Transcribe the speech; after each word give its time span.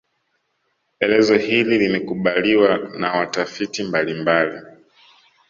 Elezo 0.99 1.35
hili 1.37 1.77
limekubaliwa 1.77 2.77
na 2.77 3.11
watafiti 3.13 3.83
mbalimbali 3.83 4.61